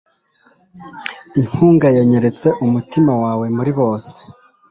inkunga 1.39 1.87
yanyeretse 1.97 2.47
umutima 2.65 3.11
wawe 3.23 3.45
muri 3.55 3.71
bose 3.79 4.11